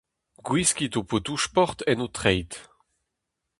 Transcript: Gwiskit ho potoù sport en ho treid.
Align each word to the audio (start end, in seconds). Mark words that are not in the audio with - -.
Gwiskit 0.47 0.93
ho 0.97 1.03
potoù 1.09 1.37
sport 1.45 1.77
en 1.91 2.01
ho 2.01 2.07
treid. 2.17 2.51